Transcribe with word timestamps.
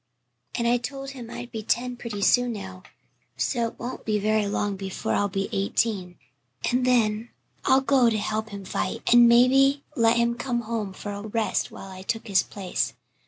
And 0.55 0.67
I 0.67 0.77
told 0.77 1.11
him 1.11 1.29
I 1.29 1.41
would 1.41 1.51
be 1.51 1.61
ten 1.61 1.95
pretty 1.95 2.21
soon 2.23 2.53
now, 2.53 2.81
so 3.37 3.67
it 3.67 3.77
won't 3.77 4.03
be 4.03 4.17
very 4.17 4.47
long 4.47 4.75
before 4.75 5.13
I'll 5.13 5.29
be 5.29 5.47
eighteen, 5.51 6.17
and 6.71 6.85
then 6.87 7.29
I'll 7.65 7.81
go 7.81 8.09
to 8.09 8.17
help 8.17 8.49
him 8.49 8.65
fight, 8.65 9.03
and 9.13 9.29
maybe 9.29 9.83
let 9.95 10.17
him 10.17 10.33
come 10.33 10.61
home 10.61 10.91
for 10.93 11.11
a 11.11 11.21
rest 11.21 11.69
while 11.69 11.91
I 11.91 12.01
took 12.01 12.27
his 12.27 12.41
place. 12.41 12.93